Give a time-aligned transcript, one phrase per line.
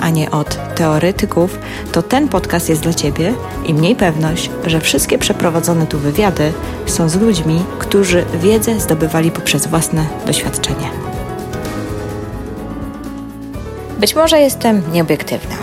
[0.00, 1.58] a nie od teoretyków,
[1.92, 3.34] to ten podcast jest dla Ciebie
[3.66, 6.52] i mniej pewność, że wszystkie przeprowadzone tu wywiady
[6.86, 10.90] są z ludźmi, którzy wiedzę zdobywali poprzez własne doświadczenie.
[13.98, 15.56] Być może jestem nieobiektywna.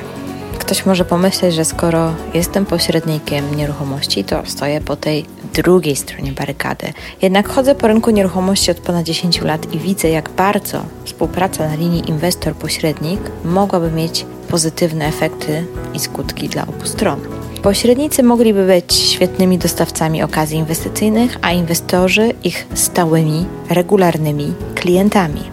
[0.60, 6.94] Ktoś może pomyśleć, że skoro jestem pośrednikiem nieruchomości, to stoję po tej drugiej stronie barykady.
[7.22, 11.76] Jednak chodzę po rynku nieruchomości od ponad 10 lat i widzę, jak bardzo współpraca na
[11.76, 17.20] linii inwestor-pośrednik mogłaby mieć pozytywne efekty i skutki dla obu stron.
[17.62, 25.44] Pośrednicy mogliby być świetnymi dostawcami okazji inwestycyjnych, a inwestorzy ich stałymi, regularnymi klientami.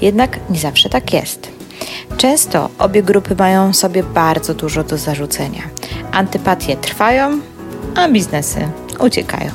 [0.00, 1.48] Jednak nie zawsze tak jest.
[2.16, 5.62] Często obie grupy mają sobie bardzo dużo do zarzucenia.
[6.12, 7.40] Antypatie trwają,
[7.94, 8.68] a biznesy
[9.00, 9.50] uciekają.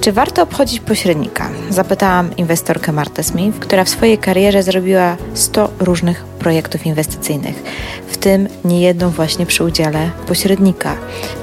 [0.00, 1.48] Czy warto obchodzić pośrednika?
[1.70, 7.62] Zapytałam inwestorkę Martę Smith, która w swojej karierze zrobiła 100 różnych projektów inwestycyjnych,
[8.08, 10.96] w tym niejedną właśnie przy udziale pośrednika.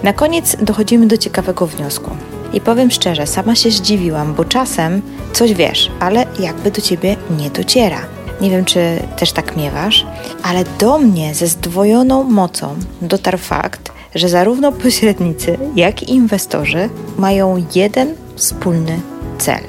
[0.03, 2.11] Na koniec dochodzimy do ciekawego wniosku.
[2.53, 5.01] I powiem szczerze, sama się zdziwiłam, bo czasem
[5.33, 8.01] coś wiesz, ale jakby do ciebie nie dociera.
[8.41, 8.79] Nie wiem, czy
[9.17, 10.05] też tak miewasz,
[10.43, 13.86] ale do mnie ze zdwojoną mocą dotarł fakt,
[14.17, 18.99] że zarówno pośrednicy, jak i inwestorzy mają jeden wspólny
[19.37, 19.61] cel.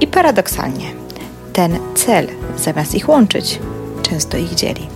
[0.00, 0.86] I paradoksalnie,
[1.52, 3.58] ten cel, zamiast ich łączyć,
[4.02, 4.88] często ich dzieli.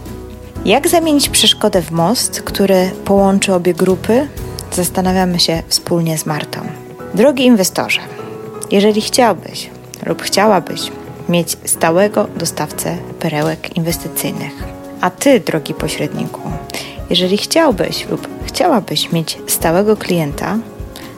[0.64, 4.28] Jak zamienić przeszkodę w most, który połączy obie grupy?
[4.72, 6.60] Zastanawiamy się wspólnie z Martą.
[7.14, 8.00] Drogi inwestorze,
[8.70, 9.70] jeżeli chciałbyś
[10.06, 10.80] lub chciałabyś
[11.28, 14.52] mieć stałego dostawcę perełek inwestycyjnych,
[15.00, 16.40] a ty, drogi pośredniku,
[17.10, 20.58] jeżeli chciałbyś lub chciałabyś mieć stałego klienta,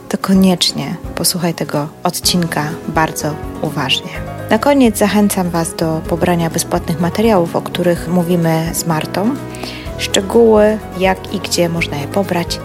[0.08, 4.10] to koniecznie posłuchaj tego odcinka bardzo uważnie.
[4.50, 9.34] Na koniec zachęcam Was do pobrania bezpłatnych materiałów, o których mówimy z Martą.
[9.98, 12.58] Szczegóły, jak i gdzie można je pobrać,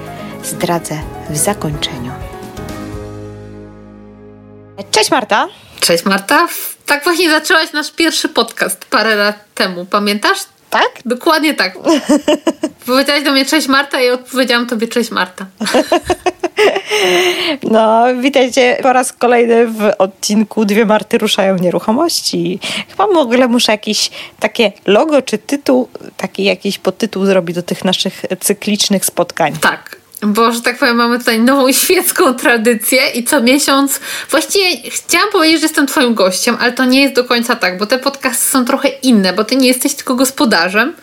[0.44, 1.00] zdradzę
[1.30, 2.12] w zakończeniu.
[4.92, 5.48] Cześć Marta.
[5.80, 6.48] Cześć Marta.
[6.86, 9.86] Tak właśnie zaczęłaś nasz pierwszy podcast parę lat temu.
[9.86, 10.40] Pamiętasz?
[10.78, 11.02] Tak?
[11.06, 11.78] Dokładnie tak.
[12.86, 15.46] Powiedziałaś do mnie cześć Marta i odpowiedziałam tobie cześć Marta.
[17.64, 22.60] No, witajcie po raz kolejny w odcinku Dwie Marty ruszają nieruchomości.
[22.90, 27.86] Chyba w ogóle muszę jakiś takie logo czy tytuł, taki jakiś podtytuł zrobić do tych
[27.86, 29.54] naszych cyklicznych spotkań.
[29.62, 29.97] Tak.
[30.22, 34.00] Bo, że tak powiem, mamy tutaj nową świecką tradycję i co miesiąc.
[34.32, 37.86] Właściwie chciałam powiedzieć, że jestem Twoim gościem, ale to nie jest do końca tak, bo
[37.86, 40.94] te podcasty są trochę inne, bo Ty nie jesteś tylko gospodarzem,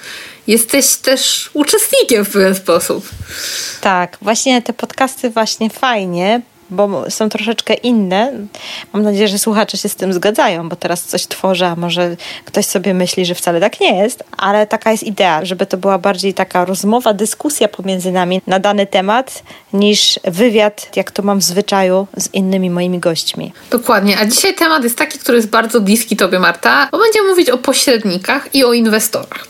[0.47, 3.09] jesteś też uczestnikiem w pewien sposób.
[3.81, 8.33] Tak, właśnie te podcasty właśnie fajnie, bo są troszeczkę inne.
[8.93, 12.67] Mam nadzieję, że słuchacze się z tym zgadzają, bo teraz coś tworzę, a może ktoś
[12.67, 16.35] sobie myśli, że wcale tak nie jest, ale taka jest idea, żeby to była bardziej
[16.35, 19.43] taka rozmowa, dyskusja pomiędzy nami na dany temat,
[19.73, 23.53] niż wywiad, jak to mam w zwyczaju z innymi moimi gośćmi.
[23.71, 27.51] Dokładnie, a dzisiaj temat jest taki, który jest bardzo bliski Tobie, Marta, bo będziemy mówić
[27.51, 29.47] o pośrednikach i o inwestorach.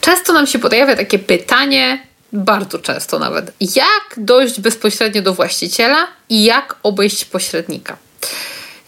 [0.00, 3.52] Często nam się pojawia takie pytanie, bardzo często nawet.
[3.60, 7.96] Jak dojść bezpośrednio do właściciela i jak obejść pośrednika?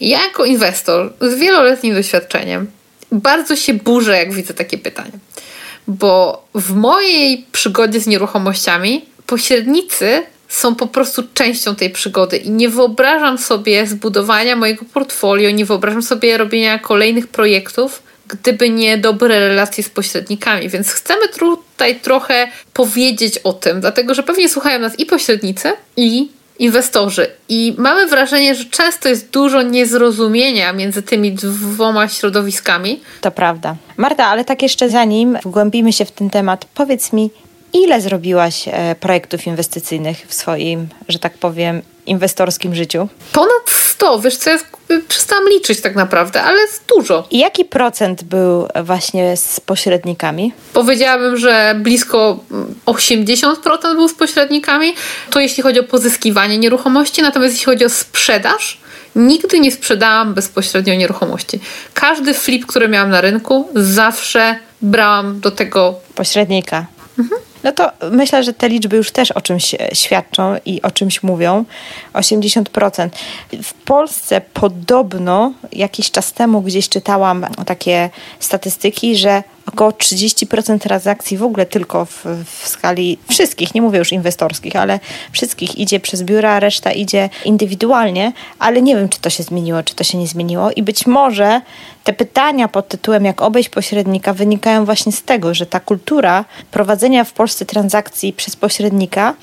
[0.01, 2.71] Ja jako inwestor z wieloletnim doświadczeniem
[3.13, 5.13] bardzo się burzę, jak widzę takie pytanie.
[5.89, 12.69] Bo w mojej przygodzie z nieruchomościami pośrednicy są po prostu częścią tej przygody i nie
[12.69, 18.03] wyobrażam sobie zbudowania mojego portfolio, nie wyobrażam sobie robienia kolejnych projektów,
[18.33, 20.69] gdyby nie dobre relacje z pośrednikami.
[20.69, 26.29] Więc chcemy tutaj trochę powiedzieć o tym, dlatego że pewnie słuchają nas i pośrednicy, i
[26.59, 27.27] inwestorzy.
[27.49, 33.01] I mamy wrażenie, że często jest dużo niezrozumienia między tymi dwoma środowiskami.
[33.21, 33.77] To prawda.
[33.97, 37.31] Marta, ale tak jeszcze zanim wgłębimy się w ten temat, powiedz mi,
[37.73, 43.09] ile zrobiłaś e, projektów inwestycyjnych w swoim, że tak powiem, inwestorskim życiu?
[43.33, 44.59] Ponad 100, wiesz co, ja
[45.09, 46.59] przestałam liczyć tak naprawdę, ale
[46.97, 47.27] dużo.
[47.31, 50.53] I jaki procent był właśnie z pośrednikami?
[50.73, 52.39] Powiedziałabym, że blisko
[52.87, 54.95] 80% był z pośrednikami.
[55.31, 58.79] To jeśli chodzi o pozyskiwanie nieruchomości, natomiast jeśli chodzi o sprzedaż,
[59.17, 61.61] nigdy nie sprzedałam bezpośrednio nieruchomości.
[61.95, 66.87] Każdy flip, który miałam na rynku, zawsze brałam do tego pośrednika.
[67.19, 67.41] Mhm.
[67.65, 71.65] No to myślę, że te liczby już też o czymś świadczą i o czymś mówią.
[72.15, 73.09] 80%.
[73.63, 78.11] W Polsce podobno jakiś czas temu gdzieś czytałam takie
[78.41, 84.13] statystyki, że około 30% transakcji w ogóle tylko w, w, skali wszystkich, nie mówię już
[84.13, 85.01] inwestorskich, ale
[85.33, 89.95] wszystkich idzie przez biura, reszta idzie indywidualnie, ale nie wiem, czy to się zmieniło, czy
[89.95, 91.61] to się nie zmieniło i być może
[92.05, 97.25] te pytania pod tytułem jak obejść pośrednika wynikają właśnie z tego, że ta kultura prowadzenia
[97.25, 99.35] w Polsce transakcji przez pośrednika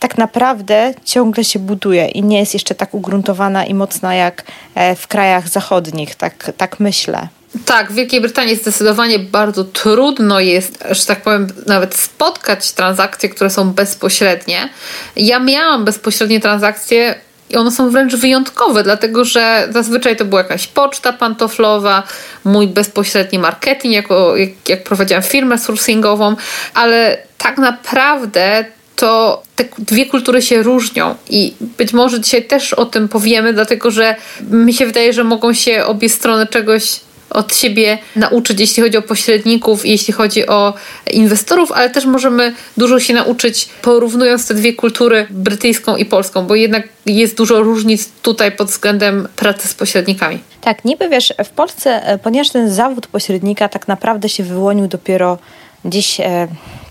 [0.00, 4.96] tak naprawdę ciągle się buduje i nie jest jeszcze tak ugruntowana i mocna jak e,
[4.96, 7.28] w krajach zachodnich, tak, tak myślę.
[7.64, 13.50] Tak, w Wielkiej Brytanii zdecydowanie bardzo trudno jest, że tak powiem, nawet spotkać transakcje, które
[13.50, 14.68] są bezpośrednie.
[15.16, 17.14] Ja miałam bezpośrednie transakcje
[17.50, 22.02] i one są wręcz wyjątkowe, dlatego że zazwyczaj to była jakaś poczta pantoflowa,
[22.44, 26.36] mój bezpośredni marketing, jako, jak, jak prowadziłam firmę sourcingową,
[26.74, 28.64] ale tak naprawdę
[28.96, 33.90] to te dwie kultury się różnią i być może dzisiaj też o tym powiemy, dlatego
[33.90, 34.16] że
[34.50, 37.00] mi się wydaje, że mogą się obie strony czegoś
[37.30, 40.74] od siebie nauczyć, jeśli chodzi o pośredników i jeśli chodzi o
[41.12, 46.54] inwestorów, ale też możemy dużo się nauczyć porównując te dwie kultury, brytyjską i polską, bo
[46.54, 50.38] jednak jest dużo różnic tutaj pod względem pracy z pośrednikami.
[50.60, 55.38] Tak, niby wiesz, w Polsce, e, ponieważ ten zawód pośrednika tak naprawdę się wyłonił dopiero
[55.84, 56.48] dziś e,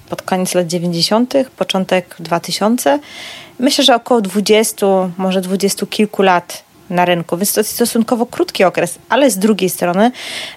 [0.10, 3.00] pod koniec lat 90., początek 2000,
[3.60, 4.86] myślę, że około 20,
[5.18, 9.70] może 20 kilku lat na rynku, więc to jest stosunkowo krótki okres, ale z drugiej
[9.70, 10.12] strony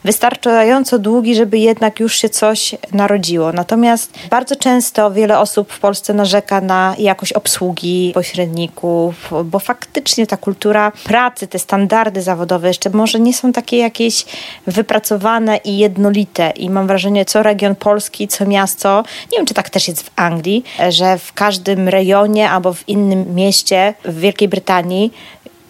[0.05, 3.52] wystarczająco długi, żeby jednak już się coś narodziło.
[3.52, 10.37] Natomiast bardzo często wiele osób w Polsce narzeka na jakość obsługi pośredników, bo faktycznie ta
[10.37, 14.25] kultura pracy, te standardy zawodowe jeszcze może nie są takie jakieś
[14.67, 19.70] wypracowane i jednolite i mam wrażenie, co region Polski, co miasto, nie wiem czy tak
[19.70, 25.12] też jest w Anglii, że w każdym rejonie albo w innym mieście w Wielkiej Brytanii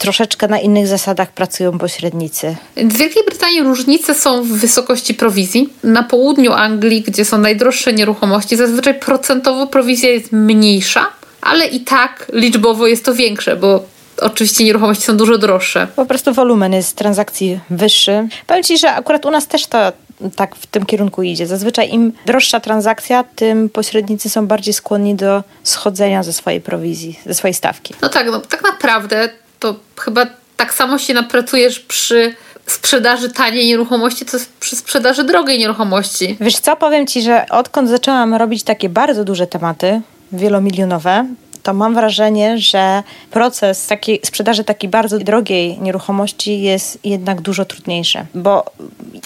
[0.02, 2.56] troszeczkę na innych zasadach pracują pośrednicy.
[2.76, 5.68] W Wielkiej Brytanii różnice są w wysokości prowizji.
[5.84, 11.06] Na południu Anglii, gdzie są najdroższe nieruchomości, zazwyczaj procentowo prowizja jest mniejsza,
[11.40, 13.84] ale i tak liczbowo jest to większe, bo
[14.20, 15.86] oczywiście nieruchomości są dużo droższe.
[15.96, 18.28] Po prostu wolumen jest transakcji wyższy.
[18.46, 19.92] Powiem Ci, że akurat u nas też to
[20.36, 21.46] tak w tym kierunku idzie.
[21.46, 27.34] Zazwyczaj im droższa transakcja, tym pośrednicy są bardziej skłonni do schodzenia ze swojej prowizji, ze
[27.34, 27.94] swojej stawki.
[28.02, 29.28] No tak, no tak naprawdę
[29.62, 30.26] to chyba
[30.56, 32.34] tak samo się napracujesz przy
[32.66, 36.36] sprzedaży taniej nieruchomości, co przy sprzedaży drogiej nieruchomości.
[36.40, 40.00] Wiesz co, powiem Ci, że odkąd zaczęłam robić takie bardzo duże tematy,
[40.32, 41.26] wielomilionowe,
[41.62, 48.18] to mam wrażenie, że proces takiej sprzedaży takiej bardzo drogiej nieruchomości jest jednak dużo trudniejszy.
[48.34, 48.64] Bo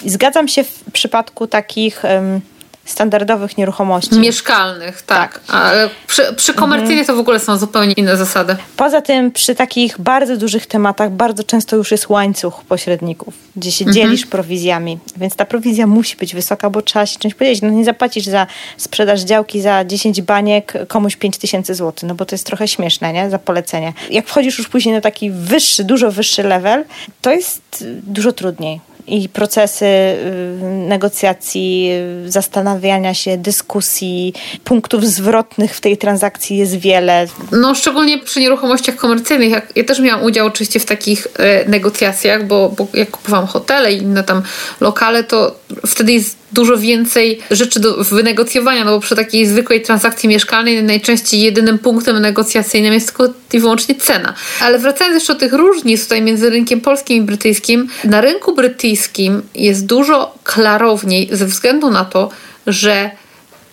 [0.05, 2.03] zgadzam się w przypadku takich...
[2.03, 2.41] Um,
[2.87, 4.19] standardowych nieruchomości.
[4.19, 5.33] Mieszkalnych, tak.
[5.33, 5.55] tak.
[5.55, 7.07] Ale przy, przy komercyjnych mhm.
[7.07, 8.55] to w ogóle są zupełnie inne zasady.
[8.77, 13.85] Poza tym przy takich bardzo dużych tematach bardzo często już jest łańcuch pośredników, gdzie się
[13.85, 13.95] mhm.
[13.95, 17.61] dzielisz prowizjami, więc ta prowizja musi być wysoka, bo trzeba się czymś powiedzieć.
[17.61, 18.47] No nie zapłacisz za
[18.77, 23.13] sprzedaż działki za 10 baniek komuś 5 tysięcy złotych, no bo to jest trochę śmieszne,
[23.13, 23.29] nie?
[23.29, 23.93] Za polecenie.
[24.09, 26.85] Jak wchodzisz już później na taki wyższy, dużo wyższy level,
[27.21, 31.91] to jest dużo trudniej i procesy y, negocjacji,
[32.25, 34.33] zastanawiania się, dyskusji,
[34.63, 37.27] punktów zwrotnych w tej transakcji jest wiele.
[37.51, 39.61] No, szczególnie przy nieruchomościach komercyjnych.
[39.75, 43.97] Ja, też miałam udział oczywiście w takich e, negocjacjach, bo, bo jak kupowałam hotele i
[43.97, 44.41] inne tam
[44.79, 50.29] lokale, to wtedy jest dużo więcej rzeczy do wynegocjowania, no bo przy takiej zwykłej transakcji
[50.29, 54.33] mieszkalnej najczęściej jedynym punktem negocjacyjnym jest tylko i wyłącznie cena.
[54.61, 59.41] Ale wracając jeszcze do tych różnic tutaj między rynkiem polskim i brytyjskim, na rynku brytyjskim
[59.55, 62.29] jest dużo klarowniej ze względu na to,
[62.67, 63.11] że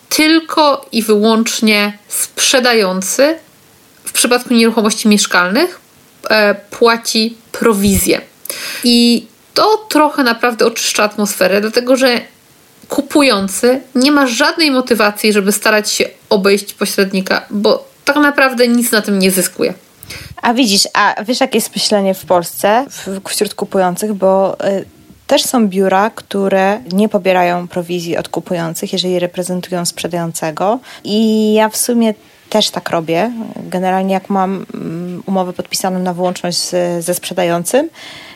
[0.09, 3.38] tylko i wyłącznie sprzedający
[4.04, 5.81] w przypadku nieruchomości mieszkalnych
[6.31, 8.21] e, płaci prowizję.
[8.85, 12.21] I to trochę naprawdę oczyszcza atmosferę, dlatego że
[12.88, 19.03] kupujący nie ma żadnej motywacji, żeby starać się obejść pośrednika, bo tak naprawdę nic na
[19.03, 19.75] tym nie zyskuje.
[20.43, 22.87] A widzisz, a wiesz jakie jest myślenie w Polsce
[23.29, 24.85] wśród kupujących, bo y,
[25.26, 30.79] też są biura, które nie pobierają prowizji od kupujących, jeżeli reprezentują sprzedającego.
[31.05, 32.14] I ja w sumie
[32.50, 33.33] też tak robię.
[33.57, 37.88] Generalnie jak mam mm, umowę podpisaną na wyłączność z, ze sprzedającym,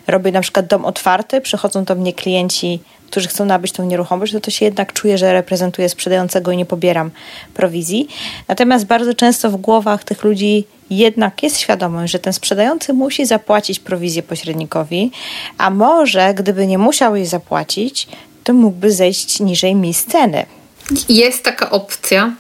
[0.07, 4.41] robię na przykład dom otwarty, przychodzą do mnie klienci którzy chcą nabyć tą nieruchomość, to,
[4.41, 7.11] to się jednak czuję, że reprezentuję sprzedającego i nie pobieram
[7.55, 8.09] prowizji.
[8.49, 13.81] Natomiast bardzo często w głowach tych ludzi jednak jest świadomość, że ten sprzedający musi zapłacić
[13.81, 15.11] prowizję pośrednikowi,
[15.59, 18.09] a może gdyby nie musiał jej zapłacić,
[18.45, 20.47] to mógłby zejść niżej mi ceny.
[21.09, 22.33] Jest taka opcja,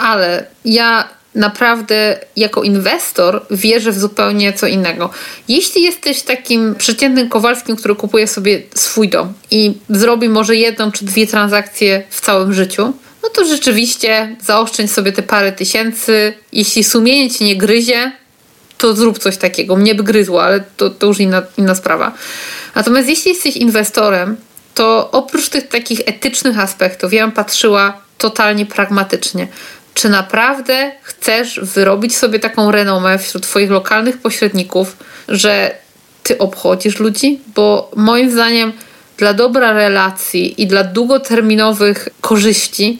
[0.00, 5.10] ale ja naprawdę jako inwestor wierzę w zupełnie co innego.
[5.48, 11.04] Jeśli jesteś takim przeciętnym Kowalskim, który kupuje sobie swój dom i zrobi może jedną czy
[11.04, 16.34] dwie transakcje w całym życiu, no to rzeczywiście zaoszczędź sobie te parę tysięcy.
[16.52, 18.12] Jeśli sumienie ci nie gryzie,
[18.78, 19.76] to zrób coś takiego.
[19.76, 22.12] Mnie by gryzło, ale to, to już inna, inna sprawa.
[22.74, 24.36] Natomiast jeśli jesteś inwestorem,
[24.74, 29.48] to oprócz tych takich etycznych aspektów, ja bym patrzyła totalnie pragmatycznie.
[29.94, 34.96] Czy naprawdę chcesz wyrobić sobie taką renomę wśród Twoich lokalnych pośredników,
[35.28, 35.74] że
[36.22, 37.40] Ty obchodzisz ludzi?
[37.54, 38.72] Bo moim zdaniem
[39.16, 42.98] dla dobra relacji i dla długoterminowych korzyści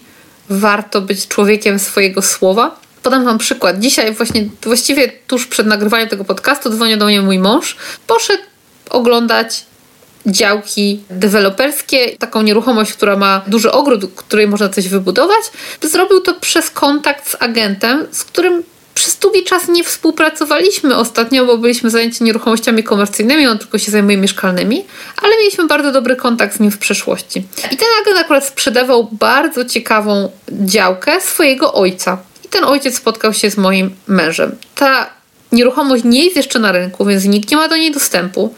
[0.49, 2.77] warto być człowiekiem swojego słowa.
[3.03, 3.79] Podam Wam przykład.
[3.79, 7.77] Dzisiaj właśnie, właściwie tuż przed nagrywaniem tego podcastu dzwonił do mnie mój mąż.
[8.07, 8.43] Poszedł
[8.91, 9.65] oglądać
[10.27, 15.45] działki deweloperskie, taką nieruchomość, która ma duży ogród, której można coś wybudować.
[15.83, 18.63] Zrobił to przez kontakt z agentem, z którym
[18.95, 24.17] przez długi czas nie współpracowaliśmy ostatnio, bo byliśmy zajęci nieruchomościami komercyjnymi, on tylko się zajmuje
[24.17, 24.85] mieszkalnymi,
[25.23, 27.39] ale mieliśmy bardzo dobry kontakt z nim w przeszłości.
[27.73, 32.19] I ten agent akurat sprzedawał bardzo ciekawą działkę swojego ojca.
[32.45, 34.57] I ten ojciec spotkał się z moim mężem.
[34.75, 35.11] Ta
[35.53, 38.55] nieruchomość nie jest jeszcze na rynku, więc nikt nie ma do niej dostępu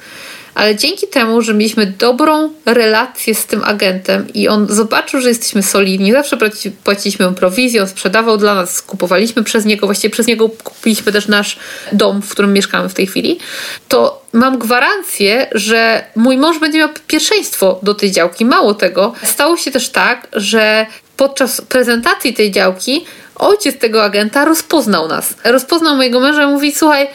[0.57, 5.63] ale dzięki temu, że mieliśmy dobrą relację z tym agentem i on zobaczył, że jesteśmy
[5.63, 6.39] solidni, zawsze
[6.85, 11.29] płaciliśmy mu prowizję, on sprzedawał dla nas, kupowaliśmy przez niego, właściwie przez niego kupiliśmy też
[11.29, 11.59] nasz
[11.93, 13.39] dom, w którym mieszkamy w tej chwili,
[13.89, 18.45] to mam gwarancję, że mój mąż będzie miał pierwszeństwo do tej działki.
[18.45, 20.87] Mało tego, stało się też tak, że
[21.17, 25.35] podczas prezentacji tej działki ojciec tego agenta rozpoznał nas.
[25.45, 27.09] Rozpoznał mojego męża i mówi: Słuchaj,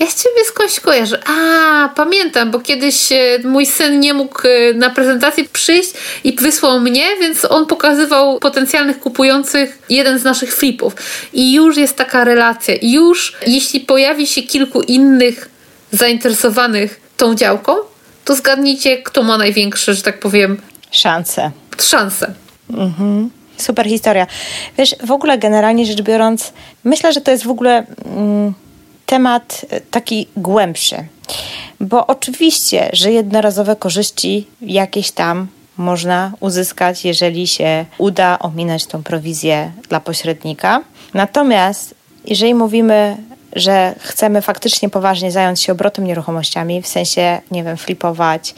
[0.00, 1.18] ja z ciebie skądś kojarzę.
[1.26, 5.90] A, pamiętam, bo kiedyś e, mój syn nie mógł e, na prezentację przyjść
[6.24, 10.94] i wysłał mnie, więc on pokazywał potencjalnych kupujących jeden z naszych flipów.
[11.32, 12.74] I już jest taka relacja.
[12.82, 15.48] Już jeśli pojawi się kilku innych
[15.92, 17.74] zainteresowanych tą działką,
[18.24, 21.50] to zgadnijcie, kto ma największe, że tak powiem, szanse.
[21.80, 22.32] Szanse.
[22.70, 23.30] Mhm.
[23.56, 24.26] Super historia.
[24.78, 26.52] Wiesz, w ogóle generalnie rzecz biorąc,
[26.84, 27.86] myślę, że to jest w ogóle.
[28.04, 28.67] Mm
[29.08, 30.96] temat e, taki głębszy.
[31.80, 35.46] Bo oczywiście, że jednorazowe korzyści jakieś tam
[35.76, 40.82] można uzyskać, jeżeli się uda ominąć tą prowizję dla pośrednika.
[41.14, 43.16] Natomiast jeżeli mówimy,
[43.56, 48.54] że chcemy faktycznie poważnie zająć się obrotem nieruchomościami, w sensie, nie wiem, flipować,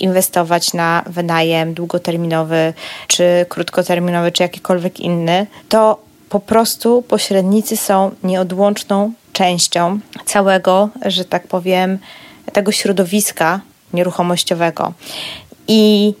[0.00, 2.72] inwestować na wynajem długoterminowy,
[3.06, 11.46] czy krótkoterminowy, czy jakikolwiek inny, to po prostu pośrednicy są nieodłączną częścią całego, że tak
[11.46, 11.98] powiem,
[12.52, 13.60] tego środowiska
[13.92, 14.92] nieruchomościowego.
[15.68, 16.14] I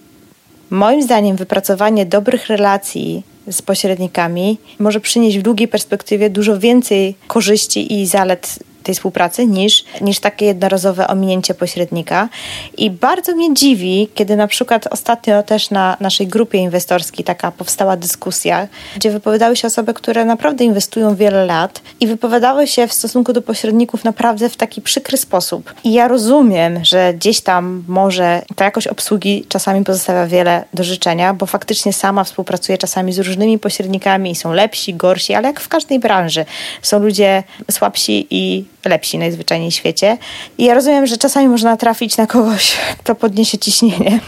[0.70, 8.00] moim zdaniem wypracowanie dobrych relacji z pośrednikami może przynieść w długiej perspektywie dużo więcej korzyści
[8.00, 8.58] i zalet
[8.90, 12.28] tej współpracy niż, niż takie jednorazowe ominięcie pośrednika.
[12.76, 17.96] I bardzo mnie dziwi, kiedy na przykład ostatnio też na naszej grupie inwestorskiej taka powstała
[17.96, 23.32] dyskusja, gdzie wypowiadały się osoby, które naprawdę inwestują wiele lat i wypowiadały się w stosunku
[23.32, 25.74] do pośredników naprawdę w taki przykry sposób.
[25.84, 31.34] I ja rozumiem, że gdzieś tam może ta jakość obsługi czasami pozostawia wiele do życzenia,
[31.34, 35.68] bo faktycznie sama współpracuję czasami z różnymi pośrednikami i są lepsi, gorsi, ale jak w
[35.68, 36.44] każdej branży
[36.82, 40.18] są ludzie słabsi i lepsi najzwyczajniej w świecie.
[40.58, 44.20] I ja rozumiem, że czasami można trafić na kogoś, kto podniesie ciśnienie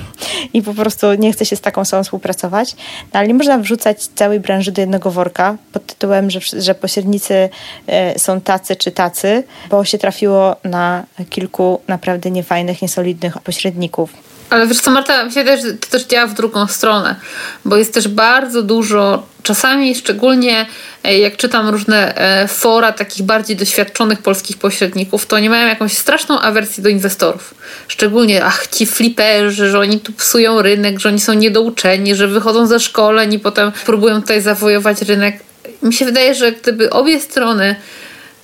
[0.53, 2.77] i po prostu nie chce się z taką osobą współpracować,
[3.13, 7.49] no, ale nie można wrzucać całej branży do jednego worka pod tytułem, że, że pośrednicy
[7.87, 14.32] e, są tacy czy tacy, bo się trafiło na kilku naprawdę niefajnych, niesolidnych pośredników.
[14.53, 17.17] Ale wiesz co, Marta, myślę też, że to też działa w drugą stronę,
[17.65, 20.67] bo jest też bardzo dużo, czasami szczególnie
[21.05, 25.93] e, jak czytam różne e, fora takich bardziej doświadczonych polskich pośredników, to oni mają jakąś
[25.93, 27.55] straszną awersję do inwestorów.
[27.89, 32.67] Szczególnie, ach, ci fliperzy, że oni tu psują rynek, że oni są niedouczeni, że wychodzą
[32.67, 35.41] ze szkoleń i potem próbują tutaj zawojować rynek.
[35.83, 37.77] Mi się wydaje, że gdyby obie strony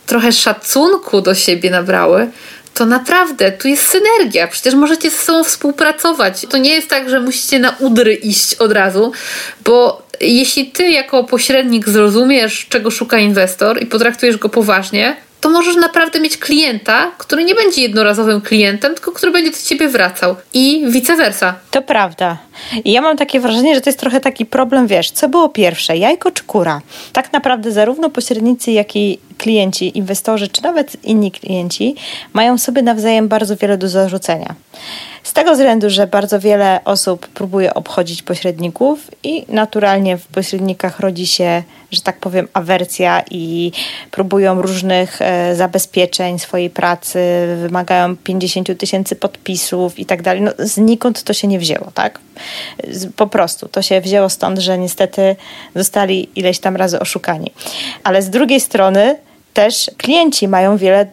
[0.07, 2.31] trochę szacunku do siebie nabrały,
[2.79, 4.49] to naprawdę tu jest synergia.
[4.49, 6.47] Przecież możecie ze sobą współpracować.
[6.51, 9.13] To nie jest tak, że musicie na udry iść od razu,
[9.65, 15.77] bo jeśli ty jako pośrednik zrozumiesz, czego szuka inwestor i potraktujesz go poważnie, to możesz
[15.77, 20.85] naprawdę mieć klienta, który nie będzie jednorazowym klientem, tylko który będzie do ciebie wracał i
[20.89, 21.55] vice versa.
[21.71, 22.39] To prawda.
[22.85, 25.97] I ja mam takie wrażenie, że to jest trochę taki problem, wiesz, co było pierwsze,
[25.97, 26.81] jajko czy kura?
[27.13, 31.95] Tak naprawdę zarówno pośrednicy, jak i klienci, inwestorzy, czy nawet inni klienci
[32.33, 34.55] mają sobie nawzajem bardzo wiele do zarzucenia.
[35.23, 41.27] Z tego względu, że bardzo wiele osób próbuje obchodzić pośredników i naturalnie w pośrednikach rodzi
[41.27, 43.73] się, że tak powiem, awersja i
[44.11, 47.19] próbują różnych e, zabezpieczeń swojej pracy,
[47.61, 50.43] wymagają 50 tysięcy podpisów i tak dalej.
[50.43, 52.21] No, znikąd to się nie wzięło, tak?
[53.17, 55.37] Po prostu to się wzięło stąd, że niestety
[55.77, 57.53] zostali ileś tam razy oszukani.
[58.05, 59.17] Ale z drugiej strony
[59.59, 61.07] też klienci mają wiele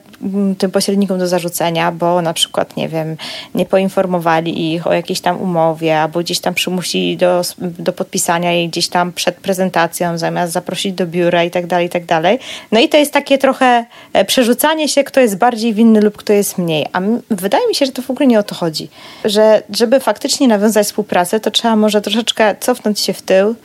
[0.57, 3.17] tym pośrednikom do zarzucenia, bo na przykład, nie wiem,
[3.55, 8.69] nie poinformowali ich o jakiejś tam umowie, albo gdzieś tam przymusili do, do podpisania jej
[8.69, 12.39] gdzieś tam przed prezentacją, zamiast zaprosić do biura i tak dalej, i tak dalej.
[12.71, 16.33] No i to jest takie trochę e, przerzucanie się, kto jest bardziej winny lub kto
[16.33, 16.85] jest mniej.
[16.93, 18.89] A wydaje mi się, że to w ogóle nie o to chodzi.
[19.25, 23.55] Że żeby faktycznie nawiązać współpracę, to trzeba może troszeczkę cofnąć się w tył,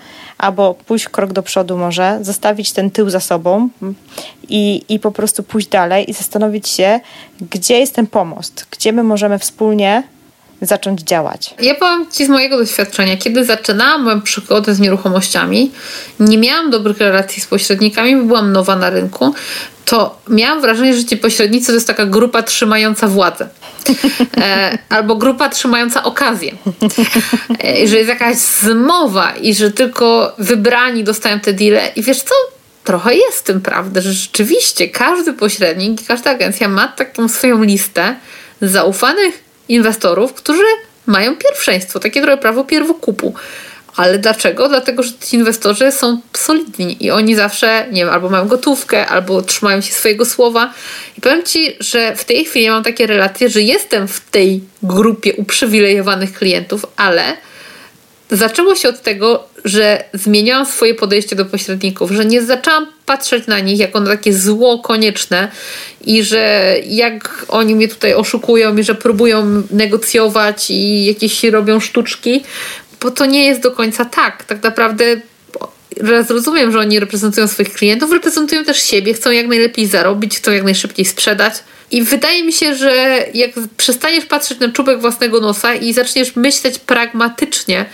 [0.40, 3.68] albo pójść krok do przodu może, zostawić ten tył za sobą
[4.48, 7.00] i, i po prostu pójść dalej i zastanowić się,
[7.50, 10.02] gdzie jest ten pomost, gdzie my możemy wspólnie
[10.62, 11.54] zacząć działać.
[11.62, 15.70] Ja powiem Ci z mojego doświadczenia, kiedy zaczynałam moją przygodę z nieruchomościami,
[16.20, 19.34] nie miałam dobrych relacji z pośrednikami, bo byłam nowa na rynku,
[19.84, 23.48] to miałam wrażenie, że ci pośrednicy to jest taka grupa trzymająca władzę.
[24.36, 26.52] E, albo grupa trzymająca okazję.
[27.64, 31.92] E, że jest jakaś zmowa i że tylko wybrani dostają te deale.
[31.96, 32.34] I wiesz co?
[32.84, 37.62] Trochę jest w tym prawda, że rzeczywiście każdy pośrednik i każda agencja ma taką swoją
[37.62, 38.16] listę
[38.62, 40.62] zaufanych inwestorów, którzy
[41.06, 43.34] mają pierwszeństwo, takie trochę prawo pierwokupu.
[43.96, 44.68] Ale dlaczego?
[44.68, 49.42] Dlatego, że ci inwestorzy są solidni i oni zawsze, nie wiem, albo mają gotówkę, albo
[49.42, 50.74] trzymają się swojego słowa.
[51.18, 55.32] I powiem Ci, że w tej chwili mam takie relacje, że jestem w tej grupie
[55.32, 57.22] uprzywilejowanych klientów, ale
[58.30, 63.60] zaczęło się od tego, że zmieniałam swoje podejście do pośredników, że nie zaczęłam patrzeć na
[63.60, 65.48] nich jako na takie zło konieczne
[66.04, 72.42] i że jak oni mnie tutaj oszukują i że próbują negocjować i jakieś robią sztuczki,
[73.00, 74.44] bo to nie jest do końca tak.
[74.44, 75.04] Tak naprawdę
[76.28, 80.64] rozumiem, że oni reprezentują swoich klientów, reprezentują też siebie, chcą jak najlepiej zarobić, chcą jak
[80.64, 81.54] najszybciej sprzedać.
[81.90, 86.78] I wydaje mi się, że jak przestaniesz patrzeć na czubek własnego nosa i zaczniesz myśleć
[86.78, 87.86] pragmatycznie,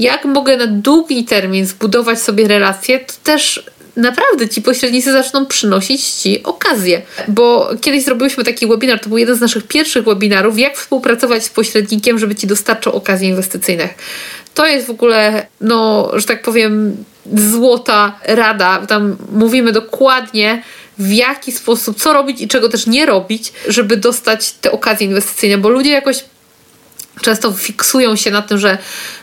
[0.00, 3.64] jak mogę na długi termin zbudować sobie relacje, to też
[3.96, 7.02] naprawdę ci pośrednicy zaczną przynosić ci okazję.
[7.28, 11.48] Bo kiedyś zrobiliśmy taki webinar, to był jeden z naszych pierwszych webinarów, jak współpracować z
[11.48, 13.94] pośrednikiem, żeby ci dostarczał okazji inwestycyjnych.
[14.54, 18.86] To jest w ogóle, no, że tak powiem, złota rada.
[18.86, 20.62] Tam mówimy dokładnie,
[20.98, 25.58] w jaki sposób, co robić i czego też nie robić, żeby dostać te okazje inwestycyjne,
[25.58, 26.24] bo ludzie jakoś
[27.20, 28.78] często fiksują się na tym, że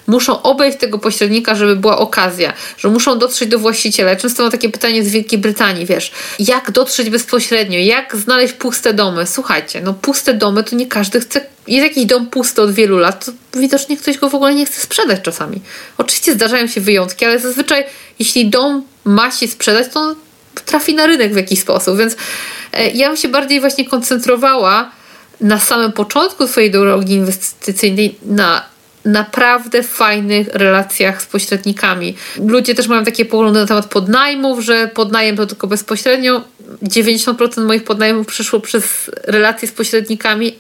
[0.08, 4.16] muszą obejść tego pośrednika, żeby była okazja, że muszą dotrzeć do właściciela.
[4.16, 9.28] Często mam takie pytanie z Wielkiej Brytanii, wiesz, jak dotrzeć bezpośrednio, jak znaleźć puste domy?
[9.28, 13.26] Słuchajcie, no puste domy to nie każdy chce, jest jakiś dom pusty od wielu lat,
[13.26, 15.62] to widocznie ktoś go w ogóle nie chce sprzedać czasami.
[15.98, 17.86] Oczywiście zdarzają się wyjątki, ale zazwyczaj
[18.20, 20.16] jeśli dom ma się sprzedać, to
[20.66, 22.16] trafi na rynek w jakiś sposób, więc
[22.74, 24.92] e, ja bym się bardziej właśnie koncentrowała
[25.42, 28.66] na samym początku swojej drogi inwestycyjnej na
[29.06, 32.16] naprawdę fajnych relacjach z pośrednikami.
[32.46, 36.44] Ludzie też mają takie poglądy na temat podnajmów, że podnajem to tylko bezpośrednio.
[36.84, 40.56] 90% moich podnajmów przyszło przez relacje z pośrednikami,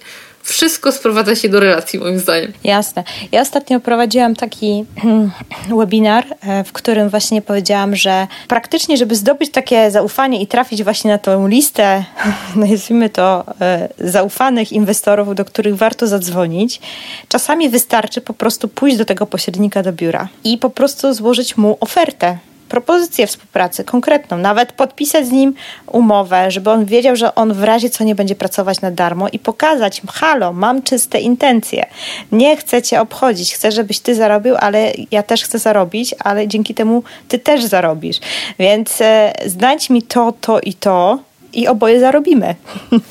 [0.51, 2.53] wszystko sprowadza się do relacji, moim zdaniem.
[2.63, 3.03] Jasne.
[3.31, 4.85] Ja ostatnio prowadziłam taki
[5.79, 11.11] webinar, e, w którym właśnie powiedziałam, że praktycznie, żeby zdobyć takie zaufanie i trafić właśnie
[11.11, 12.03] na tą listę,
[12.55, 16.81] nazwijmy to, e, zaufanych inwestorów, do których warto zadzwonić,
[17.27, 21.77] czasami wystarczy po prostu pójść do tego pośrednika do biura i po prostu złożyć mu
[21.79, 22.37] ofertę
[22.69, 25.53] propozycję współpracy konkretną, nawet podpisać z nim
[25.87, 29.39] umowę, żeby on wiedział, że on w razie co nie będzie pracować na darmo i
[29.39, 31.85] pokazać, halo, mam czyste intencje,
[32.31, 36.73] nie chcę cię obchodzić, chcę, żebyś ty zarobił, ale ja też chcę zarobić, ale dzięki
[36.73, 38.19] temu ty też zarobisz.
[38.59, 41.19] Więc e, znajdź mi to, to i to,
[41.53, 42.55] i oboje zarobimy.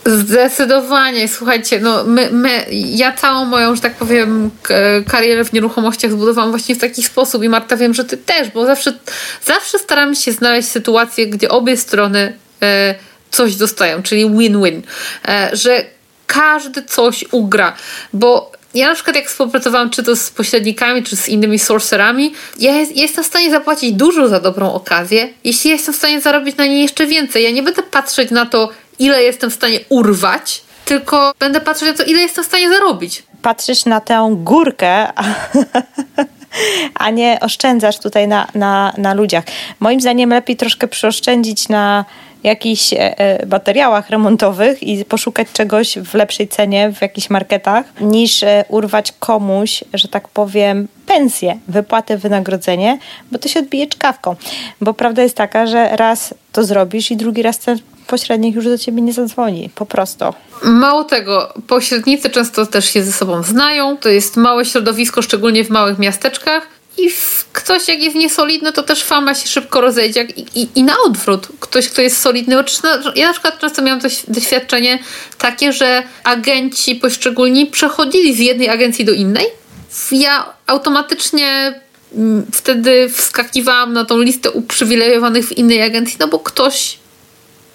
[0.06, 1.28] Zdecydowanie.
[1.28, 4.50] Słuchajcie, no my, my, ja całą moją, że tak powiem,
[5.08, 8.66] karierę w nieruchomościach zbudowałam właśnie w taki sposób i Marta, wiem, że ty też, bo
[8.66, 8.92] zawsze,
[9.44, 12.94] zawsze staramy się znaleźć sytuację, gdzie obie strony e,
[13.30, 14.82] coś dostają, czyli win-win,
[15.28, 15.84] e, że
[16.26, 17.76] każdy coś ugra,
[18.12, 22.76] bo ja na przykład jak współpracowałam czy to z pośrednikami, czy z innymi sorcerami, ja,
[22.76, 26.20] jest, ja, jestem w stanie zapłacić dużo za dobrą okazję, jeśli ja jestem w stanie
[26.20, 27.44] zarobić na niej jeszcze więcej.
[27.44, 31.94] Ja nie będę patrzeć na to, ile jestem w stanie urwać, tylko będę patrzeć na
[31.94, 33.22] to, ile jestem w stanie zarobić.
[33.42, 35.12] Patrzysz na tę górkę,
[36.94, 39.44] a, nie oszczędzasz tutaj na, na, na ludziach.
[39.80, 42.04] Moim zdaniem lepiej troszkę przyoszczędzić na
[42.44, 48.42] jakichś e, e, materiałach remontowych i poszukać czegoś w lepszej cenie w jakichś marketach, niż
[48.42, 52.98] e, urwać komuś, że tak powiem, pensję, wypłatę, wynagrodzenie,
[53.32, 54.36] bo to się odbije czkawką.
[54.80, 58.78] Bo prawda jest taka, że raz to zrobisz i drugi raz ten pośrednik już do
[58.78, 60.24] ciebie nie zadzwoni, po prostu.
[60.62, 65.70] Mało tego, pośrednicy często też się ze sobą znają, to jest małe środowisko, szczególnie w
[65.70, 66.66] małych miasteczkach
[66.98, 67.10] i
[67.52, 71.48] ktoś jak jest niesolidny, to też fama się szybko rozejdzie i, i, i na odwrót.
[71.60, 72.56] Ktoś, kto jest solidny,
[73.14, 74.98] ja na przykład często miałam doświadczenie
[75.38, 79.46] takie, że agenci poszczególni przechodzili z jednej agencji do innej.
[80.10, 81.80] Ja automatycznie
[82.14, 86.98] mm, wtedy wskakiwałam na tą listę uprzywilejowanych w innej agencji, no bo ktoś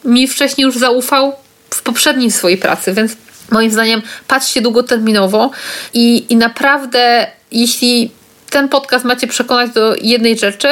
[0.05, 1.33] mi wcześniej już zaufał
[1.69, 3.11] w poprzedniej swojej pracy, więc
[3.51, 5.51] moim zdaniem patrzcie długoterminowo
[5.93, 8.11] i, i naprawdę jeśli
[8.51, 10.67] ten podcast macie przekonać do jednej rzeczy,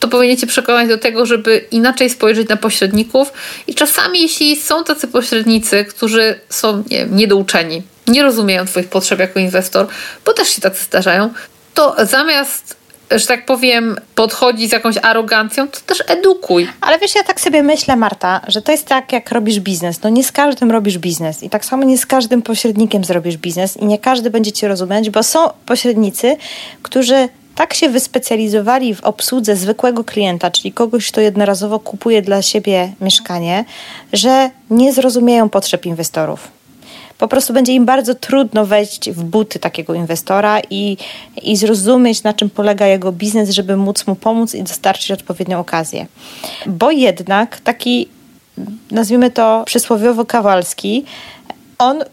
[0.00, 3.32] to powinniście przekonać do tego, żeby inaczej spojrzeć na pośredników.
[3.66, 9.40] I czasami, jeśli są tacy pośrednicy, którzy są nie, niedouczeni, nie rozumieją Twoich potrzeb jako
[9.40, 9.86] inwestor,
[10.24, 11.30] bo też się tacy zdarzają,
[11.74, 12.76] to zamiast
[13.10, 16.68] że tak powiem, podchodzi z jakąś arogancją, to też edukuj.
[16.80, 20.02] Ale wiesz, ja tak sobie myślę, Marta, że to jest tak, jak robisz biznes.
[20.02, 23.76] No nie z każdym robisz biznes i tak samo nie z każdym pośrednikiem zrobisz biznes
[23.76, 26.36] i nie każdy będzie cię rozumieć, bo są pośrednicy,
[26.82, 32.92] którzy tak się wyspecjalizowali w obsłudze zwykłego klienta, czyli kogoś, kto jednorazowo kupuje dla siebie
[33.00, 33.64] mieszkanie,
[34.12, 36.59] że nie zrozumieją potrzeb inwestorów
[37.20, 40.96] po prostu będzie im bardzo trudno wejść w buty takiego inwestora i,
[41.42, 46.06] i zrozumieć, na czym polega jego biznes, żeby móc mu pomóc i dostarczyć odpowiednią okazję.
[46.66, 48.08] Bo jednak taki,
[48.90, 51.04] nazwijmy to przysłowiowo kawalski,
[51.78, 52.04] on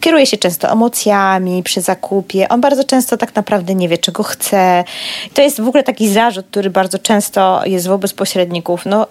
[0.00, 2.48] kieruje się często emocjami przy zakupie.
[2.48, 4.84] On bardzo często tak naprawdę nie wie, czego chce.
[5.34, 8.86] To jest w ogóle taki zarzut, który bardzo często jest wobec pośredników.
[8.86, 9.06] No,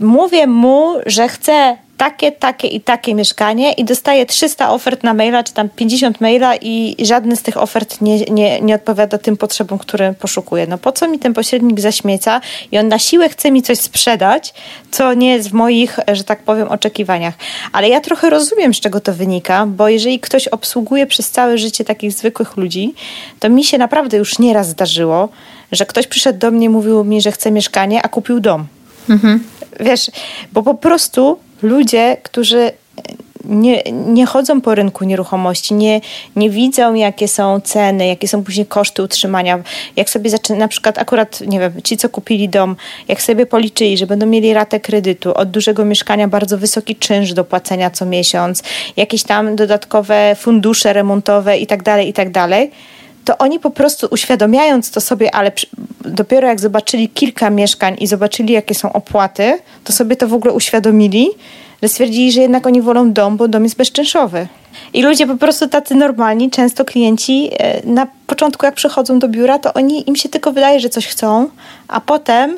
[0.00, 5.44] mówię mu, że chcę takie, takie i takie mieszkanie i dostaje 300 ofert na maila,
[5.44, 9.78] czy tam 50 maila i żadny z tych ofert nie, nie, nie odpowiada tym potrzebom,
[9.78, 10.66] które poszukuję.
[10.66, 12.40] No po co mi ten pośrednik zaśmieca
[12.72, 14.54] i on na siłę chce mi coś sprzedać,
[14.90, 17.34] co nie jest w moich, że tak powiem, oczekiwaniach.
[17.72, 21.84] Ale ja trochę rozumiem, z czego to wynika, bo jeżeli ktoś obsługuje przez całe życie
[21.84, 22.94] takich zwykłych ludzi,
[23.40, 25.28] to mi się naprawdę już nieraz zdarzyło,
[25.72, 28.66] że ktoś przyszedł do mnie, mówił mi, że chce mieszkanie, a kupił dom.
[29.08, 29.44] Mhm.
[29.80, 30.10] Wiesz,
[30.52, 32.72] bo po prostu ludzie, którzy
[33.44, 36.00] nie, nie chodzą po rynku nieruchomości, nie,
[36.36, 39.58] nie widzą, jakie są ceny, jakie są później koszty utrzymania.
[39.96, 42.76] Jak sobie zaczyna, na przykład akurat, nie wiem, ci, co kupili dom,
[43.08, 47.44] jak sobie policzyli, że będą mieli ratę kredytu, od dużego mieszkania bardzo wysoki czynsz do
[47.44, 48.62] płacenia co miesiąc,
[48.96, 52.70] jakieś tam dodatkowe fundusze remontowe i tak dalej, i tak dalej,
[53.24, 55.52] to oni po prostu uświadamiając to sobie, ale
[56.00, 60.54] dopiero jak zobaczyli kilka mieszkań i zobaczyli, jakie są opłaty, to sobie to w ogóle
[60.54, 61.28] uświadomili,
[61.82, 64.46] że stwierdzili, że jednak oni wolą dom, bo dom jest bezczynszowy.
[64.92, 69.58] I ludzie po prostu tacy normalni, często klienci, e, na początku jak przychodzą do biura,
[69.58, 71.48] to oni im się tylko wydaje, że coś chcą,
[71.88, 72.56] a potem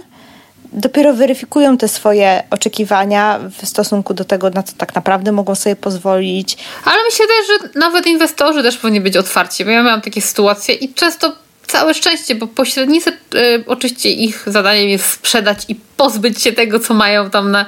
[0.73, 5.77] dopiero weryfikują te swoje oczekiwania w stosunku do tego, na co tak naprawdę mogą sobie
[5.77, 6.57] pozwolić.
[6.85, 10.75] Ale się wydaje, że nawet inwestorzy też powinni być otwarci, bo ja miałam takie sytuacje
[10.75, 11.33] i często
[11.67, 16.95] całe szczęście, bo pośrednicy, y, oczywiście ich zadaniem jest sprzedać i pozbyć się tego, co
[16.95, 17.67] mają tam na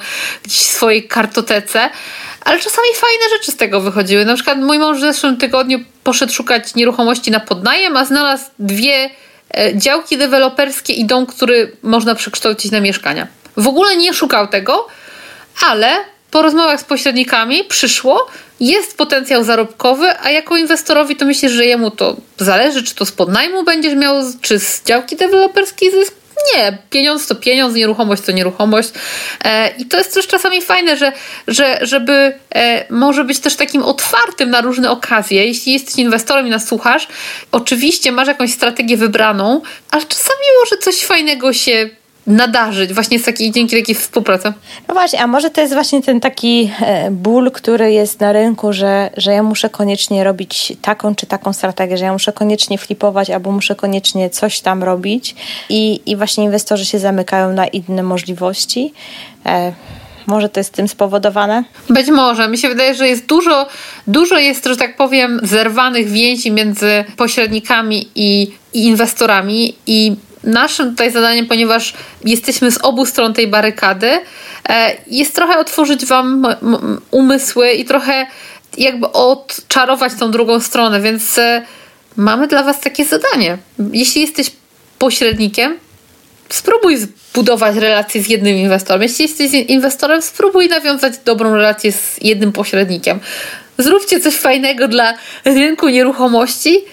[0.49, 1.91] swojej kartotece,
[2.41, 4.25] ale czasami fajne rzeczy z tego wychodziły.
[4.25, 9.11] Na przykład mój mąż w zeszłym tygodniu poszedł szukać nieruchomości na podnajem, a znalazł dwie
[9.75, 13.27] działki deweloperskie i dom, który można przekształcić na mieszkania.
[13.57, 14.87] W ogóle nie szukał tego,
[15.69, 15.89] ale
[16.31, 18.27] po rozmowach z pośrednikami przyszło,
[18.61, 23.13] jest potencjał zarobkowy, a jako inwestorowi to myślisz, że jemu to zależy, czy to z
[23.13, 26.15] podnajmu będziesz miał, czy z działki deweloperskiej zysk
[26.55, 28.89] nie, pieniądz to pieniądz, nieruchomość to nieruchomość.
[29.45, 31.13] E, I to jest też czasami fajne, że,
[31.49, 35.47] że żeby e, może być też takim otwartym na różne okazje.
[35.47, 37.09] Jeśli jesteś inwestorem i nas słuchasz,
[37.53, 41.91] oczywiście masz jakąś strategię wybraną, ale czasami może coś fajnego się
[42.27, 44.53] nadarzyć właśnie z takiej, dzięki takiej współpracy.
[44.89, 48.73] No właśnie, a może to jest właśnie ten taki e, ból, który jest na rynku,
[48.73, 53.31] że, że ja muszę koniecznie robić taką czy taką strategię, że ja muszę koniecznie flipować
[53.31, 55.35] albo muszę koniecznie coś tam robić
[55.69, 58.93] i, i właśnie inwestorzy się zamykają na inne możliwości.
[59.47, 59.73] E,
[60.27, 61.65] może to jest tym spowodowane?
[61.91, 62.49] Być może.
[62.49, 63.67] Mi się wydaje, że jest dużo,
[64.07, 71.13] dużo jest, że tak powiem, zerwanych więzi między pośrednikami i, i inwestorami i naszym tutaj
[71.13, 74.11] zadaniem, ponieważ jesteśmy z obu stron tej barykady,
[74.69, 76.47] e, jest trochę otworzyć Wam
[77.11, 78.27] umysły i trochę
[78.79, 81.63] jakby odczarować tą drugą stronę, więc e,
[82.17, 83.59] mamy dla Was takie zadanie.
[83.93, 84.51] Jeśli jesteś
[84.99, 85.79] pośrednikiem,
[86.49, 89.03] spróbuj zbudować relacje z jednym inwestorem.
[89.03, 93.21] Jeśli jesteś inwestorem, spróbuj nawiązać dobrą relację z jednym pośrednikiem.
[93.79, 96.85] Zróbcie coś fajnego dla rynku nieruchomości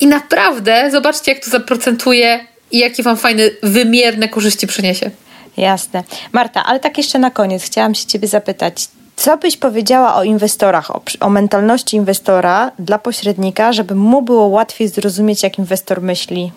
[0.00, 5.10] i naprawdę zobaczcie, jak to zaprocentuje i jakie Wam fajne, wymierne korzyści przyniesie.
[5.56, 6.04] Jasne.
[6.32, 8.88] Marta, ale tak jeszcze na koniec chciałam się Ciebie zapytać.
[9.16, 14.88] Co byś powiedziała o inwestorach, o, o, mentalności inwestora dla pośrednika, żeby mu było łatwiej
[14.88, 16.52] zrozumieć, jak inwestor myśli,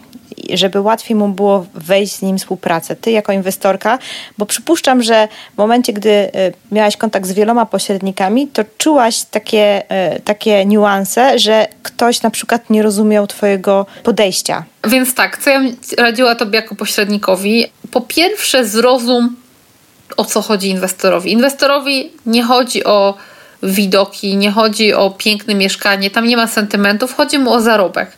[0.54, 2.96] żeby łatwiej mu było wejść z nim w współpracę?
[2.96, 4.00] Ty jako inwestorka,
[4.38, 6.32] bo przypuszczam, że w momencie, gdy y,
[6.72, 9.84] miałaś kontakt z wieloma pośrednikami, to czułaś takie,
[10.16, 14.64] y, takie niuanse, że ktoś na przykład nie rozumiał Twojego podejścia.
[14.88, 15.62] Więc tak, co ja
[15.98, 17.66] radziła Tobie jako pośrednikowi?
[17.92, 19.36] Po pierwsze, zrozum
[20.18, 21.32] o co chodzi inwestorowi.
[21.32, 23.14] Inwestorowi nie chodzi o
[23.64, 28.12] widoki, nie chodzi o piękne mieszkanie, tam nie ma sentymentów, chodzi mu o zarobek.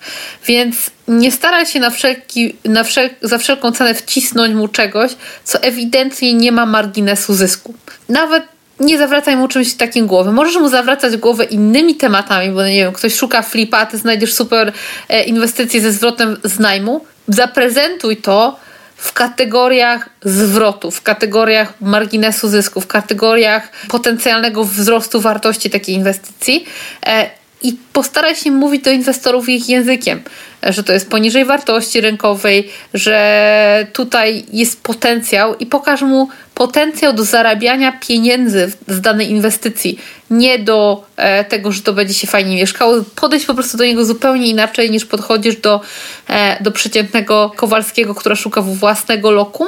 [0.46, 0.76] Więc
[1.08, 5.12] nie staraj się na wszelki, na wszel za wszelką cenę wcisnąć mu czegoś,
[5.44, 7.74] co ewidentnie nie ma marginesu zysku.
[8.10, 8.44] Nawet
[8.80, 10.32] nie zawracaj mu czymś takim głowy.
[10.32, 14.74] Możesz mu zawracać głowę innymi tematami, bo nie wiem, ktoś szuka flipa, ty znajdziesz super
[15.10, 17.06] e, inwestycje ze zwrotem z najmu.
[17.28, 18.60] Zaprezentuj to
[19.00, 26.66] w kategoriach zwrotu, w kategoriach marginesu zysku, w kategoriach potencjalnego wzrostu wartości takiej inwestycji.
[27.06, 27.30] E,
[27.64, 30.22] i postaraj się mówić do inwestorów ich językiem,
[30.64, 37.24] że to jest poniżej wartości rynkowej, że tutaj jest potencjał i pokaż mu potencjał do
[37.24, 42.96] zarabiania pieniędzy z danej inwestycji, nie do e, tego, że to będzie się fajnie mieszkało.
[43.16, 45.82] Podejść po prostu do niego zupełnie inaczej niż podchodzisz do,
[46.28, 49.68] e, do przeciętnego Kowalskiego, która szuka własnego lokum.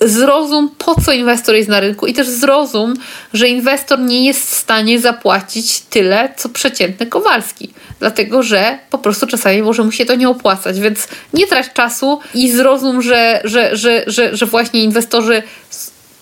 [0.00, 2.94] Zrozum, po co inwestor jest na rynku i też zrozum,
[3.32, 7.70] że inwestor nie jest w stanie zapłacić tyle, co przeciętny Kowalski.
[8.00, 12.20] Dlatego, że po prostu czasami może mu się to nie opłacać, więc nie trać czasu
[12.34, 15.42] i zrozum, że, że, że, że, że właśnie inwestorzy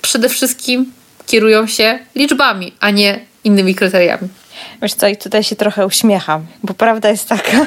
[0.04, 0.92] przede wszystkim
[1.26, 4.28] kierują się liczbami, a nie innymi kryteriami.
[4.82, 7.66] Wiesz co, i tutaj się trochę uśmiecham, bo prawda jest taka,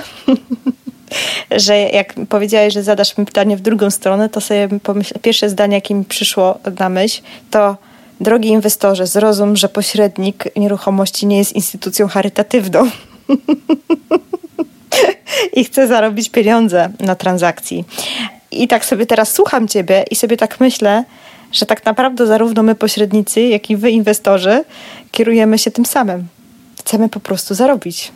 [1.65, 5.76] że jak powiedziałeś, że zadasz mi pytanie w drugą stronę, to sobie pomyśl, pierwsze zdanie,
[5.76, 7.21] jakie mi przyszło na myśl,
[7.52, 7.78] to
[8.21, 12.89] drogi inwestorze, zrozum, że pośrednik nieruchomości nie jest instytucją charytatywną.
[15.54, 17.84] I chce zarobić pieniądze na transakcji.
[18.52, 21.04] I tak sobie teraz słucham ciebie i sobie tak myślę,
[21.51, 24.63] że tak naprawdę zarówno my pośrednicy, jak i wy inwestorzy
[25.12, 26.27] kierujemy się tym samym.
[26.79, 28.12] Chcemy po prostu zarobić.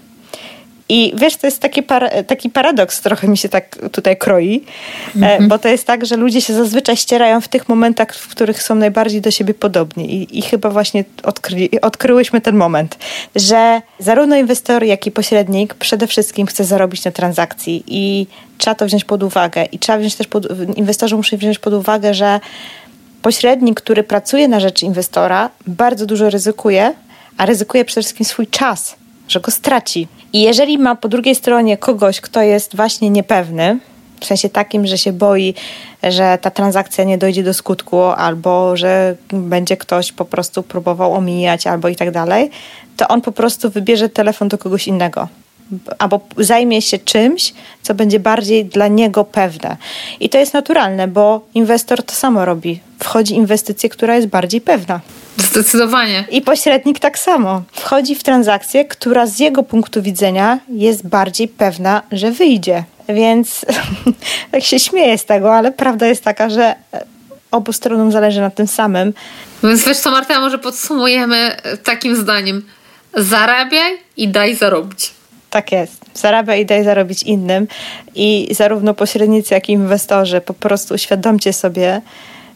[0.93, 4.63] I wiesz, to jest taki, par taki paradoks, trochę mi się tak tutaj kroi,
[5.15, 5.47] mm -hmm.
[5.47, 8.75] bo to jest tak, że ludzie się zazwyczaj ścierają w tych momentach, w których są
[8.75, 10.13] najbardziej do siebie podobni.
[10.15, 12.97] I, i chyba właśnie odkry odkryłyśmy ten moment,
[13.35, 18.85] że zarówno inwestor, jak i pośrednik przede wszystkim chce zarobić na transakcji i trzeba to
[18.85, 19.65] wziąć pod uwagę.
[19.65, 22.39] I trzeba wziąć też pod, inwestorzy muszą wziąć pod uwagę, że
[23.21, 26.93] pośrednik, który pracuje na rzecz inwestora, bardzo dużo ryzykuje,
[27.37, 28.95] a ryzykuje przede wszystkim swój czas,
[29.27, 30.07] że go straci.
[30.33, 33.79] I jeżeli ma po drugiej stronie kogoś, kto jest właśnie niepewny,
[34.19, 35.53] w sensie takim, że się boi,
[36.03, 41.67] że ta transakcja nie dojdzie do skutku, albo że będzie ktoś po prostu próbował omijać,
[41.67, 42.49] albo i tak dalej,
[42.97, 45.27] to on po prostu wybierze telefon do kogoś innego
[45.99, 49.77] albo zajmie się czymś, co będzie bardziej dla niego pewne.
[50.19, 52.79] I to jest naturalne, bo inwestor to samo robi.
[52.99, 54.99] Wchodzi inwestycję, która jest bardziej pewna.
[55.37, 56.23] Zdecydowanie.
[56.31, 57.61] I pośrednik tak samo.
[57.71, 62.83] Wchodzi w transakcję, która z jego punktu widzenia jest bardziej pewna, że wyjdzie.
[63.09, 63.65] Więc
[64.51, 66.75] tak się śmieję z tego, ale prawda jest taka, że
[67.51, 69.13] obu stronom zależy na tym samym.
[69.63, 72.61] Więc wiesz co, Marta, może podsumujemy takim zdaniem.
[73.13, 75.11] Zarabiaj i daj zarobić.
[75.51, 76.05] Tak jest.
[76.13, 77.67] Zarabia i daj zarobić innym.
[78.15, 82.01] I zarówno pośrednicy, jak i inwestorzy, po prostu uświadomcie sobie,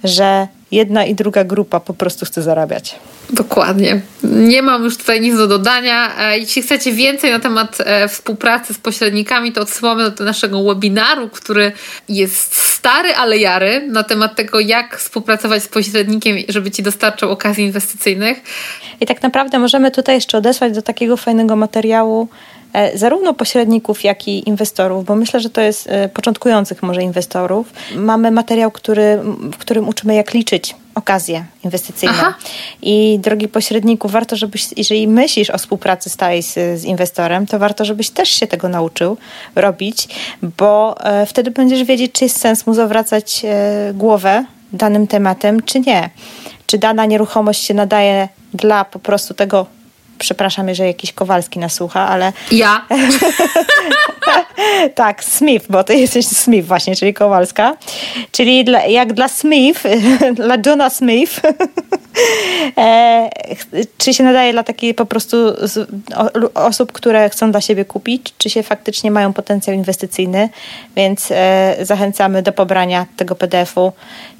[0.03, 2.95] że jedna i druga grupa po prostu chce zarabiać.
[3.29, 4.01] Dokładnie.
[4.23, 6.11] Nie mam już tutaj nic do dodania.
[6.19, 11.29] E, jeśli chcecie więcej na temat e, współpracy z pośrednikami, to odsyłamy do naszego webinaru,
[11.29, 11.71] który
[12.09, 17.65] jest stary, ale jary, na temat tego, jak współpracować z pośrednikiem, żeby ci dostarczał okazji
[17.65, 18.41] inwestycyjnych.
[19.01, 22.27] I tak naprawdę możemy tutaj jeszcze odesłać do takiego fajnego materiału,
[22.95, 27.73] zarówno pośredników, jak i inwestorów, bo myślę, że to jest e, początkujących może inwestorów.
[27.95, 29.19] Mamy materiał, który,
[29.51, 32.15] w którym uczymy, jak liczyć okazje inwestycyjne.
[32.17, 32.33] Aha.
[32.81, 37.85] I drogi pośredniku, warto, żebyś, jeżeli myślisz o współpracy stałej z, z inwestorem, to warto,
[37.85, 39.17] żebyś też się tego nauczył
[39.55, 40.07] robić,
[40.57, 45.79] bo e, wtedy będziesz wiedzieć, czy jest sens mu zawracać e, głowę danym tematem, czy
[45.79, 46.09] nie.
[46.65, 49.65] Czy dana nieruchomość się nadaje dla po prostu tego
[50.17, 52.33] Przepraszam, jeżeli jakiś Kowalski nas słucha, ale...
[52.51, 52.85] Ja.
[54.95, 57.77] tak, Smith, bo ty jesteś Smith właśnie, czyli Kowalska.
[58.31, 59.83] Czyli dla, jak dla Smith,
[60.33, 61.41] dla Johna Smith,
[62.77, 63.29] e,
[63.97, 68.33] czy się nadaje dla takiej po prostu z, o, osób, które chcą dla siebie kupić,
[68.37, 70.49] czy się faktycznie mają potencjał inwestycyjny,
[70.95, 73.91] więc e, zachęcamy do pobrania tego PDF-u.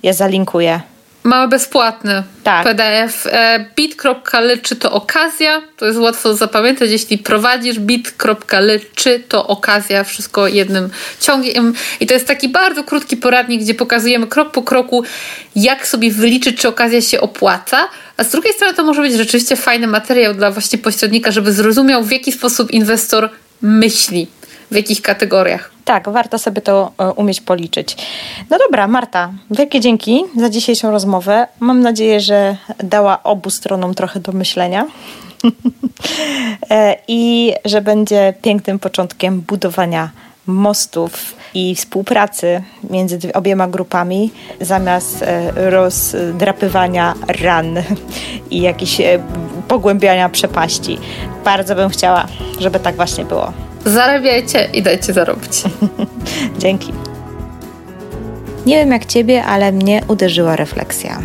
[0.03, 0.79] Ja zalinkuję
[1.25, 2.63] Mamy bezpłatny tak.
[2.63, 3.27] PDF.
[3.27, 5.61] E, bit.ly czy to okazja?
[5.77, 11.73] To jest łatwo zapamiętać, jeśli prowadzisz bit.ly czy to okazja, wszystko jednym ciągiem.
[11.99, 15.03] I to jest taki bardzo krótki poradnik, gdzie pokazujemy krok po kroku,
[15.55, 17.89] jak sobie wyliczyć, czy okazja się opłaca.
[18.17, 22.03] A z drugiej strony to może być rzeczywiście fajny materiał dla właśnie pośrednika, żeby zrozumiał,
[22.03, 23.29] w jaki sposób inwestor
[23.61, 24.27] myśli
[24.71, 25.71] w jakich kategoriach.
[25.85, 27.97] Tak, warto sobie to e, umieć policzyć.
[28.49, 31.47] No dobra, Marta, wielkie dzięki za dzisiejszą rozmowę.
[31.59, 34.85] Mam nadzieję, że dała obu stronom trochę do myślenia.
[36.69, 40.09] E, I że będzie pięknym początkiem budowania
[40.47, 47.83] mostów i współpracy między obiema grupami, zamiast e, rozdrapywania ran
[48.49, 49.01] i jakichś
[49.67, 50.97] pogłębiania przepaści.
[51.45, 52.27] Bardzo bym chciała,
[52.59, 53.53] żeby tak właśnie było.
[53.85, 55.63] Zarabiajcie i dajcie zarobić.
[56.59, 56.93] Dzięki.
[58.65, 61.19] Nie wiem jak ciebie, ale mnie uderzyła refleksja.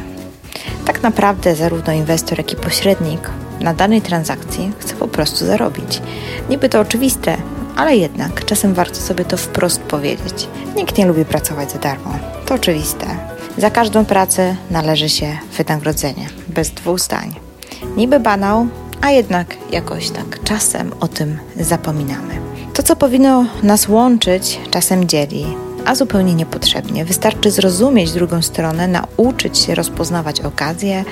[0.85, 6.03] Tak naprawdę zarówno inwestor, jak i pośrednik na danej transakcji chce po prostu zarobić.
[6.51, 7.37] Niby to oczywiste,
[7.77, 10.49] ale jednak czasem warto sobie to wprost powiedzieć.
[10.77, 12.19] Nikt nie lubi pracować za darmo.
[12.47, 13.07] To oczywiste.
[13.59, 17.35] Za każdą pracę należy się wynagrodzenie, bez dwóch zdań.
[17.97, 18.67] Niby banał,
[19.01, 22.50] a jednak jakoś tak czasem o tym zapominamy.
[22.75, 25.47] To, co powinno nas łączyć, czasem dzieli,
[25.85, 27.05] a zupełnie niepotrzebnie.
[27.05, 31.05] Wystarczy zrozumieć drugą stronę, nauczyć się rozpoznawać okazje,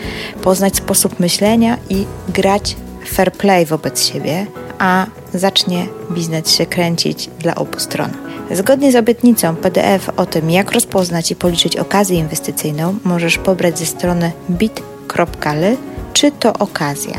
[0.42, 4.47] poznać sposób myślenia i grać fair play wobec siebie,
[4.79, 8.11] a zacznie biznes się kręcić dla obu stron.
[8.51, 13.87] Zgodnie z obietnicą PDF o tym, jak rozpoznać i policzyć okazję inwestycyjną, możesz pobrać ze
[13.87, 15.77] strony bit.ly
[16.12, 17.16] czy to okazja.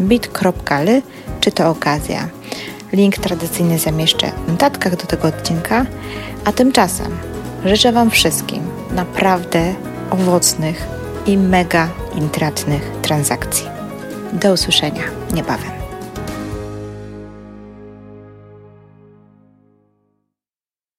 [0.00, 1.02] bit.ly
[1.40, 2.37] czy to okazja.
[2.92, 5.86] Link tradycyjny zamieszczę w notatkach do tego odcinka,
[6.44, 7.18] a tymczasem
[7.64, 9.74] życzę Wam wszystkim naprawdę
[10.10, 10.86] owocnych
[11.26, 13.66] i mega intratnych transakcji.
[14.32, 15.02] Do usłyszenia
[15.34, 15.77] niebawem.